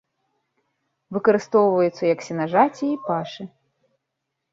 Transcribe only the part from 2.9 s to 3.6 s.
пашы.